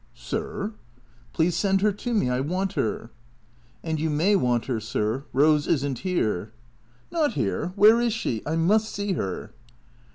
"Sir?"" 0.15 0.71
Please 1.33 1.55
send 1.55 1.81
her 1.81 1.91
to 1.91 2.15
me. 2.15 2.27
I 2.27 2.39
want 2.39 2.73
her."" 2.73 3.11
And 3.83 3.99
you 3.99 4.09
may 4.09 4.35
want 4.35 4.65
her, 4.65 4.79
sir. 4.79 5.25
Eose 5.31 5.67
is 5.67 5.85
n't 5.87 5.99
here."" 5.99 6.51
Not 7.11 7.33
here? 7.33 7.71
Where 7.75 8.01
is 8.01 8.11
she? 8.11 8.41
I 8.43 8.55
must 8.55 8.91
see 8.91 9.13
her." 9.13 9.51